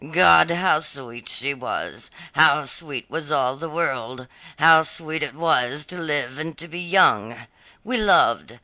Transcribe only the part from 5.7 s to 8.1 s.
to live and to be young! We